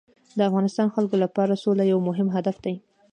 [0.37, 2.75] د افغانستان خلکو لپاره سوله یو مهم هدف دی.